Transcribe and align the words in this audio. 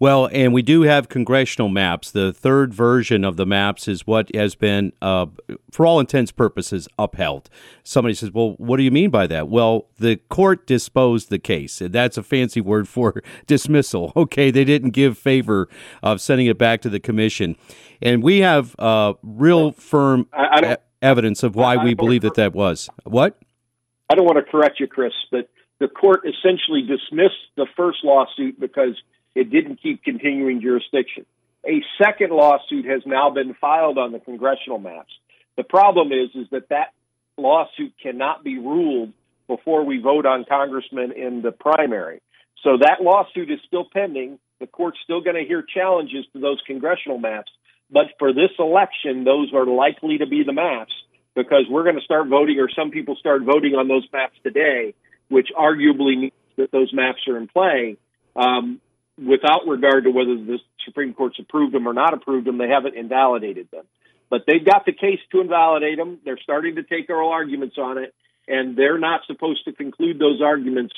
Well, 0.00 0.28
and 0.32 0.54
we 0.54 0.62
do 0.62 0.82
have 0.82 1.08
congressional 1.08 1.68
maps. 1.68 2.12
The 2.12 2.32
third 2.32 2.72
version 2.72 3.24
of 3.24 3.36
the 3.36 3.46
maps 3.46 3.88
is 3.88 4.06
what 4.06 4.32
has 4.34 4.54
been, 4.54 4.92
uh, 5.02 5.26
for 5.72 5.84
all 5.84 5.98
intents 5.98 6.30
and 6.30 6.36
purposes, 6.36 6.86
upheld. 6.98 7.50
Somebody 7.82 8.14
says, 8.14 8.30
"Well, 8.32 8.54
what 8.58 8.76
do 8.76 8.84
you 8.84 8.92
mean 8.92 9.10
by 9.10 9.26
that?" 9.26 9.48
Well, 9.48 9.88
the 9.98 10.16
court 10.28 10.66
disposed 10.66 11.30
the 11.30 11.38
case. 11.40 11.82
That's 11.84 12.16
a 12.16 12.22
fancy 12.22 12.60
word 12.60 12.88
for 12.96 13.22
dismissal. 13.46 14.12
Okay, 14.14 14.50
they 14.50 14.64
didn't 14.64 14.90
give 14.90 15.18
favor 15.18 15.68
of 16.02 16.20
sending 16.20 16.46
it 16.46 16.58
back 16.58 16.80
to 16.82 16.88
the 16.88 17.00
commission, 17.00 17.56
and 18.00 18.22
we 18.22 18.38
have 18.38 18.76
uh, 18.78 19.14
real 19.22 19.72
firm 19.72 20.28
I, 20.32 20.44
I 20.44 20.72
e- 20.74 20.76
evidence 21.02 21.42
of 21.42 21.56
why 21.56 21.74
I 21.74 21.84
we 21.84 21.94
believe 21.94 22.22
that 22.22 22.34
that 22.34 22.52
was 22.52 22.88
what. 23.04 23.36
I 24.10 24.14
don't 24.14 24.24
want 24.24 24.38
to 24.38 24.50
correct 24.50 24.80
you, 24.80 24.86
Chris, 24.86 25.12
but 25.30 25.50
the 25.80 25.88
court 25.88 26.20
essentially 26.26 26.82
dismissed 26.82 27.36
the 27.56 27.66
first 27.76 27.98
lawsuit 28.04 28.58
because 28.58 28.96
it 29.38 29.50
didn't 29.50 29.80
keep 29.80 30.02
continuing 30.02 30.60
jurisdiction. 30.60 31.24
A 31.64 31.82
second 32.02 32.30
lawsuit 32.30 32.86
has 32.86 33.02
now 33.06 33.30
been 33.30 33.54
filed 33.54 33.96
on 33.96 34.10
the 34.10 34.18
congressional 34.18 34.78
maps. 34.78 35.12
The 35.56 35.62
problem 35.62 36.08
is, 36.12 36.30
is 36.34 36.48
that 36.50 36.68
that 36.70 36.92
lawsuit 37.36 37.94
cannot 38.02 38.42
be 38.42 38.58
ruled 38.58 39.12
before 39.46 39.84
we 39.84 40.00
vote 40.00 40.26
on 40.26 40.44
congressmen 40.44 41.12
in 41.12 41.42
the 41.42 41.52
primary. 41.52 42.20
So 42.64 42.78
that 42.78 43.00
lawsuit 43.00 43.48
is 43.48 43.60
still 43.64 43.86
pending. 43.90 44.40
The 44.58 44.66
court's 44.66 44.98
still 45.04 45.20
going 45.20 45.36
to 45.36 45.44
hear 45.44 45.62
challenges 45.62 46.24
to 46.32 46.40
those 46.40 46.60
congressional 46.66 47.18
maps. 47.18 47.52
But 47.90 48.06
for 48.18 48.32
this 48.32 48.50
election, 48.58 49.22
those 49.22 49.52
are 49.54 49.66
likely 49.66 50.18
to 50.18 50.26
be 50.26 50.42
the 50.42 50.52
maps 50.52 50.92
because 51.36 51.64
we're 51.70 51.84
going 51.84 51.94
to 51.94 52.02
start 52.02 52.26
voting, 52.26 52.58
or 52.58 52.68
some 52.68 52.90
people 52.90 53.14
start 53.14 53.42
voting 53.42 53.74
on 53.74 53.86
those 53.86 54.06
maps 54.12 54.34
today, 54.42 54.94
which 55.28 55.48
arguably 55.56 56.18
means 56.18 56.32
that 56.56 56.72
those 56.72 56.92
maps 56.92 57.20
are 57.28 57.36
in 57.36 57.46
play. 57.46 57.96
Um, 58.34 58.80
without 59.18 59.66
regard 59.66 60.04
to 60.04 60.10
whether 60.10 60.36
the 60.36 60.58
Supreme 60.84 61.14
Court's 61.14 61.38
approved 61.38 61.74
them 61.74 61.86
or 61.86 61.92
not 61.92 62.14
approved 62.14 62.46
them, 62.46 62.58
they 62.58 62.68
haven't 62.68 62.94
invalidated 62.96 63.68
them. 63.70 63.84
But 64.30 64.42
they've 64.46 64.64
got 64.64 64.84
the 64.84 64.92
case 64.92 65.20
to 65.32 65.40
invalidate 65.40 65.96
them. 65.96 66.18
They're 66.24 66.38
starting 66.42 66.76
to 66.76 66.82
take 66.82 67.08
oral 67.08 67.30
arguments 67.30 67.76
on 67.78 67.98
it, 67.98 68.14
and 68.46 68.76
they're 68.76 68.98
not 68.98 69.22
supposed 69.26 69.64
to 69.64 69.72
conclude 69.72 70.18
those 70.18 70.40
arguments 70.42 70.94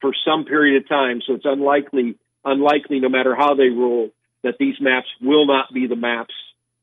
for 0.00 0.12
some 0.26 0.44
period 0.44 0.82
of 0.82 0.88
time. 0.88 1.22
So 1.26 1.34
it's 1.34 1.46
unlikely, 1.46 2.16
unlikely, 2.44 3.00
no 3.00 3.08
matter 3.08 3.34
how 3.34 3.54
they 3.54 3.68
rule, 3.68 4.10
that 4.42 4.56
these 4.58 4.74
maps 4.80 5.06
will 5.20 5.46
not 5.46 5.72
be 5.72 5.86
the 5.86 5.96
maps 5.96 6.34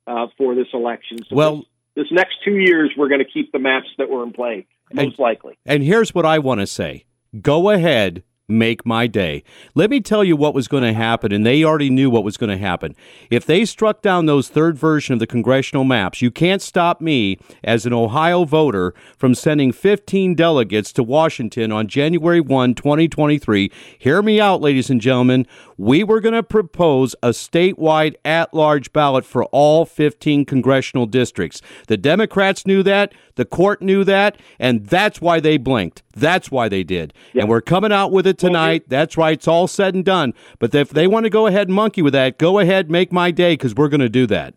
uh, 0.08 0.28
for 0.38 0.56
this 0.56 0.68
election. 0.74 1.20
So 1.30 1.36
Well- 1.36 1.58
this, 1.58 1.66
this 1.94 2.12
next 2.12 2.38
two 2.44 2.58
years, 2.58 2.92
we're 2.98 3.10
going 3.10 3.24
to 3.24 3.32
keep 3.32 3.52
the 3.52 3.60
maps 3.60 3.88
that 3.98 4.10
were 4.10 4.24
in 4.24 4.34
play, 4.34 4.66
most 4.92 5.20
likely. 5.20 5.58
And 5.66 5.84
here's 5.84 6.16
what 6.16 6.26
I 6.26 6.40
want 6.40 6.62
to 6.62 6.68
say 6.68 7.06
go 7.40 7.70
ahead, 7.70 8.24
make 8.52 8.86
my 8.86 9.08
day. 9.08 9.44
Let 9.74 9.90
me 9.90 10.02
tell 10.02 10.24
you 10.24 10.36
what 10.36 10.54
was 10.54 10.68
going 10.68 10.84
to 10.84 10.94
happen, 10.94 11.32
and 11.32 11.46
they 11.46 11.64
already 11.64 11.90
knew 11.90 12.10
what 12.10 12.24
was 12.24 12.38
going 12.38 12.50
to 12.50 12.58
happen. 12.58 12.96
If 13.30 13.46
they 13.46 13.66
struck 13.66 14.02
down 14.02 14.26
those 14.26 14.50
third 14.50 14.78
version 14.78 15.14
of 15.14 15.20
the 15.20 15.28
congressional 15.28 15.84
maps, 15.84 16.22
you 16.22 16.32
can't 16.32 16.62
stop 16.62 17.02
me 17.02 17.40
as 17.64 17.86
an 17.86 17.94
Ohio 17.94 18.44
voter 18.44 18.94
from 19.18 19.34
sending 19.34 19.72
15 19.72 20.36
delegates 20.36 20.92
to 20.94 21.04
Washington 21.04 21.72
on 21.72 21.88
January 21.88 22.42
1, 22.42 22.76
2023. 22.76 23.72
Hear 23.98 24.22
me 24.22 24.40
out, 24.40 24.62
ladies 24.62 24.90
and 24.90 25.02
gentlemen. 25.02 25.48
We 25.78 26.04
were 26.04 26.20
going 26.20 26.36
to 26.36 26.44
propose 26.44 27.16
a 27.24 27.30
statewide 27.30 28.16
at 28.24 28.54
large 28.54 28.94
ballot 28.94 29.26
for 29.26 29.46
all 29.46 29.86
15 29.86 30.46
congressional 30.46 31.06
districts. 31.06 31.62
The 31.88 31.98
Democrats 31.98 32.68
knew 32.68 32.84
that, 32.84 33.14
the 33.36 33.46
court 33.46 33.82
knew 33.82 34.04
that, 34.04 34.38
and 34.60 34.86
that's 34.86 35.22
why 35.22 35.40
they 35.40 35.58
blinked. 35.58 36.04
That's 36.14 36.52
why 36.52 36.70
they 36.70 36.84
did. 36.84 37.14
And 37.34 37.50
we're 37.50 37.62
coming 37.62 37.92
out 37.92 38.12
with 38.12 38.28
it 38.28 38.38
tonight. 38.38 38.84
That's 38.88 39.18
right. 39.18 39.34
It's 39.34 39.48
all 39.48 39.68
said 39.68 39.96
and 39.96 40.06
done. 40.06 40.34
But 40.60 40.74
if 40.76 40.90
they 40.90 41.08
want 41.08 41.26
to 41.26 41.30
go 41.30 41.48
ahead 41.48 41.68
and 41.68 41.76
monkey 41.76 42.02
with 42.02 42.14
that, 42.14 42.38
go 42.38 42.60
ahead, 42.60 42.90
make 42.90 43.12
my 43.12 43.32
day, 43.32 43.54
because 43.54 43.76
we're 43.76 43.90
going 43.90 44.02
to 44.02 44.10
do 44.10 44.28
that. 44.28 44.56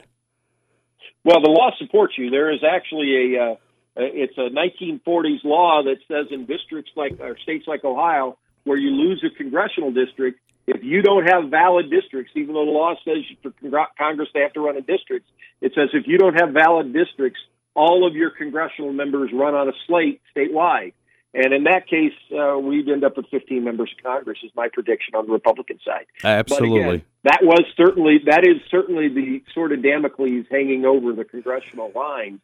Well, 1.24 1.40
the 1.40 1.50
law 1.50 1.70
supports 1.78 2.14
you. 2.18 2.30
There 2.30 2.52
is 2.52 2.60
actually 2.62 3.36
a 3.36 3.52
uh, 3.52 3.54
it's 3.96 4.36
a 4.36 4.50
1940s 4.50 5.44
law 5.44 5.82
that 5.84 5.96
says 6.08 6.26
in 6.30 6.46
districts 6.46 6.90
like 6.96 7.20
or 7.20 7.38
states 7.38 7.66
like 7.66 7.84
Ohio 7.84 8.36
where 8.64 8.76
you 8.76 8.90
lose 8.90 9.24
a 9.24 9.34
congressional 9.36 9.92
district, 9.92 10.40
if 10.66 10.82
you 10.82 11.02
don't 11.02 11.24
have 11.24 11.50
valid 11.50 11.90
districts, 11.90 12.32
even 12.34 12.54
though 12.54 12.64
the 12.64 12.70
law 12.70 12.94
says 13.04 13.18
for 13.42 13.52
Congress 13.98 14.28
they 14.34 14.40
have 14.40 14.54
to 14.54 14.60
run 14.60 14.76
in 14.76 14.82
districts, 14.84 15.28
it 15.60 15.72
says 15.74 15.90
if 15.92 16.06
you 16.06 16.18
don't 16.18 16.34
have 16.34 16.50
valid 16.50 16.92
districts, 16.92 17.40
all 17.74 18.06
of 18.06 18.14
your 18.14 18.30
congressional 18.30 18.92
members 18.92 19.30
run 19.32 19.54
on 19.54 19.68
a 19.68 19.72
slate 19.86 20.20
statewide. 20.34 20.94
And 21.34 21.52
in 21.52 21.64
that 21.64 21.88
case, 21.88 22.12
uh, 22.32 22.56
we'd 22.58 22.88
end 22.88 23.02
up 23.02 23.16
with 23.16 23.26
15 23.28 23.64
members 23.64 23.90
of 23.96 24.04
Congress, 24.04 24.38
is 24.44 24.52
my 24.54 24.68
prediction 24.72 25.16
on 25.16 25.26
the 25.26 25.32
Republican 25.32 25.80
side. 25.84 26.06
Absolutely. 26.22 26.80
again, 26.80 27.02
that 27.24 27.40
was 27.42 27.64
certainly 27.76 28.20
that 28.26 28.46
is 28.46 28.62
certainly 28.70 29.08
the 29.08 29.42
sort 29.52 29.72
of 29.72 29.82
Damocles 29.82 30.46
hanging 30.48 30.84
over 30.84 31.12
the 31.12 31.24
congressional 31.24 31.90
line, 31.94 32.40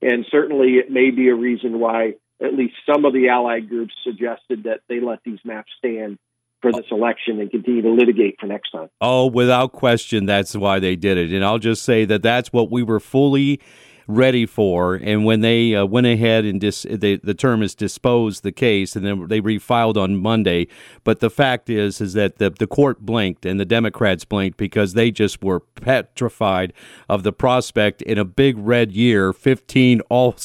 and 0.00 0.26
certainly 0.30 0.72
it 0.74 0.90
may 0.90 1.10
be 1.10 1.28
a 1.28 1.34
reason 1.34 1.78
why 1.78 2.14
at 2.42 2.54
least 2.54 2.74
some 2.84 3.04
of 3.04 3.12
the 3.12 3.28
allied 3.28 3.68
groups 3.68 3.94
suggested 4.02 4.64
that 4.64 4.80
they 4.88 5.00
let 5.00 5.20
these 5.24 5.38
maps 5.44 5.70
stand 5.78 6.18
for 6.60 6.72
this 6.72 6.86
election 6.90 7.40
and 7.40 7.50
continue 7.50 7.82
to 7.82 7.90
litigate 7.90 8.36
for 8.40 8.46
next 8.46 8.70
time. 8.70 8.88
Oh, 9.00 9.26
without 9.26 9.72
question, 9.72 10.26
that's 10.26 10.56
why 10.56 10.78
they 10.78 10.96
did 10.96 11.18
it. 11.18 11.32
And 11.32 11.44
I'll 11.44 11.58
just 11.58 11.84
say 11.84 12.04
that 12.06 12.22
that's 12.22 12.52
what 12.52 12.70
we 12.70 12.82
were 12.82 13.00
fully 13.00 13.60
ready 14.06 14.46
for. 14.46 14.94
And 14.94 15.24
when 15.24 15.40
they 15.40 15.74
uh, 15.74 15.84
went 15.84 16.06
ahead 16.06 16.44
and 16.44 16.60
dis- 16.60 16.86
they, 16.88 17.16
the 17.16 17.34
term 17.34 17.62
is 17.62 17.74
disposed 17.74 18.42
the 18.42 18.52
case, 18.52 18.96
and 18.96 19.04
then 19.04 19.28
they 19.28 19.40
refiled 19.40 19.96
on 19.96 20.16
Monday. 20.16 20.68
But 21.04 21.20
the 21.20 21.30
fact 21.30 21.70
is, 21.70 22.00
is 22.00 22.14
that 22.14 22.38
the 22.38 22.50
the 22.50 22.66
court 22.66 23.00
blinked 23.00 23.46
and 23.46 23.58
the 23.58 23.64
Democrats 23.64 24.24
blinked 24.24 24.56
because 24.56 24.94
they 24.94 25.10
just 25.10 25.42
were 25.42 25.60
petrified 25.60 26.72
of 27.08 27.22
the 27.22 27.32
prospect 27.32 28.02
in 28.02 28.18
a 28.18 28.24
big 28.24 28.56
red 28.58 28.92
year, 28.92 29.32
fifteen 29.32 30.00
all. 30.08 30.36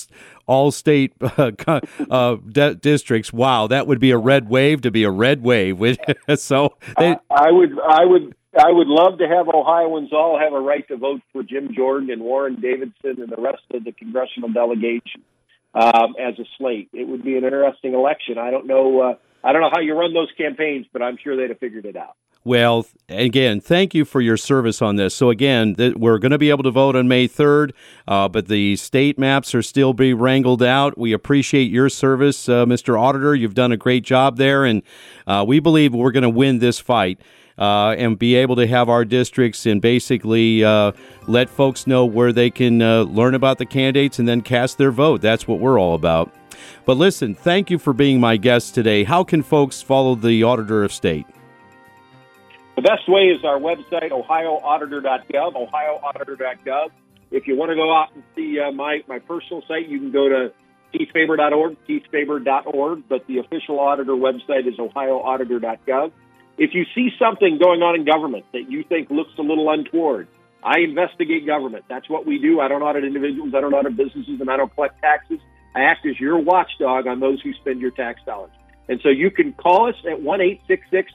All 0.50 0.72
state 0.72 1.12
uh, 1.22 1.52
uh, 2.10 2.38
di- 2.50 2.76
districts. 2.76 3.34
Wow, 3.34 3.68
that 3.68 3.86
would 3.86 4.00
be 4.00 4.12
a 4.12 4.18
red 4.18 4.48
wave 4.48 4.80
to 4.84 4.92
be 4.92 5.04
a 5.04 5.12
red 5.12 5.44
wave. 5.44 5.78
so 6.36 6.78
they, 6.98 7.18
I 7.30 7.52
would, 7.52 7.78
I 7.78 8.06
would, 8.06 8.34
I 8.58 8.72
would 8.72 8.88
love 8.88 9.20
to 9.20 9.28
have 9.28 9.48
Ohioans 9.48 10.12
all 10.12 10.40
have 10.40 10.54
a 10.54 10.60
right 10.60 10.88
to 10.88 10.98
vote 10.98 11.22
for 11.32 11.44
Jim 11.44 11.74
Jordan 11.76 12.10
and 12.10 12.22
Warren 12.22 12.60
Davidson 12.60 13.22
and 13.22 13.30
the 13.30 13.42
rest 13.42 13.64
of 13.74 13.84
the 13.84 13.92
congressional 13.92 14.50
delegation 14.50 15.24
um, 15.74 16.16
as 16.20 16.40
a 16.40 16.46
slate. 16.58 16.90
It 16.94 17.08
would 17.08 17.24
be 17.24 17.38
an 17.38 17.44
interesting 17.44 17.94
election. 17.94 18.38
I 18.38 18.52
don't 18.52 18.68
know. 18.68 19.02
Uh, 19.02 19.14
I 19.44 19.54
don't 19.54 19.62
know 19.62 19.70
how 19.72 19.82
you 19.82 19.94
run 19.94 20.14
those 20.14 20.32
campaigns, 20.38 20.88
but 20.92 21.02
I'm 21.02 21.18
sure 21.24 21.38
they'd 21.38 21.50
have 21.50 21.60
figured 21.60 21.86
it 21.86 21.96
out. 21.96 22.16
Well, 22.48 22.88
again, 23.10 23.60
thank 23.60 23.94
you 23.94 24.06
for 24.06 24.22
your 24.22 24.38
service 24.38 24.82
on 24.82 24.96
this. 24.96 25.14
So 25.14 25.30
again, 25.30 25.76
th- 25.76 25.96
we're 25.96 26.18
going 26.18 26.32
to 26.32 26.38
be 26.38 26.50
able 26.50 26.64
to 26.64 26.72
vote 26.72 26.96
on 26.96 27.06
May 27.06 27.28
third, 27.28 27.74
uh, 28.08 28.30
but 28.30 28.48
the 28.48 28.78
state 28.78 29.20
maps 29.20 29.54
are 29.54 29.62
still 29.62 29.92
being 29.92 30.18
wrangled 30.18 30.64
out. 30.64 30.98
We 30.98 31.12
appreciate 31.12 31.70
your 31.70 31.90
service, 31.90 32.48
uh, 32.48 32.66
Mr. 32.66 32.98
Auditor. 32.98 33.36
You've 33.36 33.54
done 33.54 33.74
a 33.74 33.78
great 33.78 34.06
job 34.06 34.38
there, 34.38 34.64
and 34.64 34.82
uh, 35.28 35.44
we 35.46 35.60
believe 35.60 35.94
we're 35.94 36.14
going 36.14 36.24
to 36.24 36.30
win 36.30 36.60
this 36.60 36.80
fight. 36.80 37.20
Uh, 37.60 37.96
and 37.98 38.20
be 38.20 38.36
able 38.36 38.56
to 38.56 38.68
have 38.68 38.88
our 38.88 39.04
districts 39.04 39.66
and 39.66 39.82
basically 39.82 40.64
uh, 40.64 40.92
let 41.28 41.50
folks 41.50 41.88
know 41.88 42.06
where 42.06 42.32
they 42.32 42.52
can 42.52 42.84
uh, 42.84 43.02
learn 43.02 43.34
about 43.34 43.58
the 43.58 43.66
candidates 43.66 44.20
and 44.20 44.28
then 44.28 44.42
cast 44.42 44.78
their 44.78 44.92
vote. 44.92 45.22
That's 45.22 45.48
what 45.48 45.60
we're 45.60 45.80
all 45.80 45.96
about. 45.96 46.32
But 46.86 46.98
listen, 46.98 47.34
thank 47.34 47.72
you 47.72 47.80
for 47.80 47.94
being 47.94 48.20
my 48.20 48.38
guest 48.38 48.76
today. 48.76 49.04
How 49.04 49.24
can 49.24 49.42
folks 49.42 49.82
follow 49.82 50.14
the 50.14 50.44
Auditor 50.44 50.84
of 50.84 50.94
State? 50.94 51.26
Best 52.88 53.10
way 53.10 53.24
is 53.24 53.44
our 53.44 53.60
website, 53.60 54.12
ohioauditor.gov, 54.12 55.70
ohioauditor.gov. 55.70 56.88
If 57.32 57.46
you 57.46 57.58
want 57.58 57.72
to 57.72 57.76
go 57.76 57.94
out 57.94 58.16
and 58.16 58.24
see 58.34 58.62
uh, 58.62 58.72
my, 58.72 59.04
my 59.10 59.20
personal 59.20 59.62
site, 59.68 59.90
you 59.90 60.00
can 60.00 60.14
go 60.14 60.30
to 60.30 60.54
keithfaber.org, 60.94 61.76
keithfaber.org, 61.86 63.04
but 63.10 63.28
the 63.28 63.40
official 63.40 63.82
auditor 63.82 64.14
website 64.14 64.66
is 64.70 64.78
ohioauditor.gov. 64.78 66.14
If 66.58 66.74
you 66.74 66.86
see 66.96 67.10
something 67.20 67.60
going 67.62 67.82
on 67.82 67.96
in 68.00 68.06
government 68.06 68.46
that 68.54 68.72
you 68.72 68.86
think 68.86 69.12
looks 69.12 69.32
a 69.38 69.42
little 69.42 69.70
untoward, 69.70 70.30
I 70.64 70.80
investigate 70.80 71.46
government. 71.46 71.84
That's 71.90 72.10
what 72.10 72.26
we 72.26 72.40
do. 72.40 72.62
I 72.62 72.70
don't 72.70 72.84
audit 72.84 73.04
individuals, 73.04 73.54
I 73.54 73.60
don't 73.60 73.74
audit 73.74 73.98
businesses, 73.98 74.40
and 74.40 74.50
I 74.50 74.56
don't 74.56 74.74
collect 74.74 75.02
taxes. 75.02 75.40
I 75.76 75.82
act 75.82 76.06
as 76.06 76.18
your 76.22 76.40
watchdog 76.40 77.06
on 77.06 77.20
those 77.20 77.42
who 77.42 77.52
spend 77.56 77.82
your 77.82 77.92
tax 77.92 78.22
dollars. 78.26 78.52
And 78.88 79.02
so 79.04 79.10
you 79.10 79.30
can 79.30 79.52
call 79.52 79.90
us 79.90 79.96
at 80.10 80.22
1 80.22 80.40
866 80.40 81.12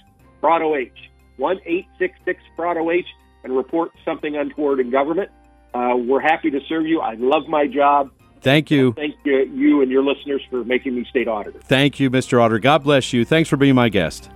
Fraud 1.36 1.56
OH, 1.56 1.60
1 1.60 1.60
866 1.66 2.42
Fraud 2.56 2.76
OH, 2.76 3.02
and 3.44 3.56
report 3.56 3.92
something 4.04 4.36
untoward 4.36 4.80
in 4.80 4.90
government. 4.90 5.30
Uh, 5.74 5.94
we're 5.96 6.20
happy 6.20 6.50
to 6.50 6.60
serve 6.68 6.86
you. 6.86 7.00
I 7.00 7.14
love 7.14 7.48
my 7.48 7.66
job. 7.66 8.10
Thank 8.40 8.70
you. 8.70 8.92
Thank 8.92 9.14
you, 9.24 9.44
you 9.54 9.82
and 9.82 9.90
your 9.90 10.02
listeners 10.02 10.42
for 10.50 10.64
making 10.64 10.96
me 10.96 11.06
state 11.08 11.28
auditor. 11.28 11.60
Thank 11.60 12.00
you, 12.00 12.10
Mr. 12.10 12.42
Otter. 12.42 12.58
God 12.58 12.82
bless 12.82 13.12
you. 13.12 13.24
Thanks 13.24 13.48
for 13.48 13.56
being 13.56 13.76
my 13.76 13.88
guest. 13.88 14.30